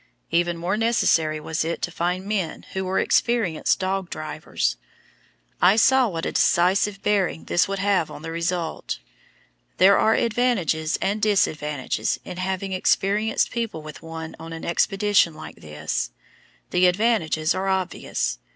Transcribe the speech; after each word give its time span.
Even 0.31 0.57
more 0.57 0.77
necessary 0.77 1.39
was 1.39 1.63
it 1.63 1.79
to 1.83 1.91
find 1.91 2.25
men 2.25 2.65
who 2.73 2.83
were 2.83 2.97
experienced 2.97 3.77
dog 3.79 4.09
drivers; 4.09 4.77
I 5.61 5.75
saw 5.75 6.07
what 6.07 6.25
a 6.25 6.31
decisive 6.31 7.03
bearing 7.03 7.43
this 7.43 7.67
would 7.67 7.77
have 7.77 8.09
on 8.09 8.23
the 8.23 8.31
result. 8.31 8.97
There 9.77 9.99
are 9.99 10.15
advantages 10.15 10.97
and 11.03 11.21
disadvantages 11.21 12.19
in 12.25 12.37
having 12.37 12.73
experienced 12.73 13.51
people 13.51 13.83
with 13.83 14.01
one 14.01 14.35
on 14.39 14.53
an 14.53 14.65
expedition 14.65 15.35
like 15.35 15.57
this. 15.57 16.09
The 16.71 16.87
advantages 16.87 17.53
are 17.53 17.67
obvious. 17.67 18.39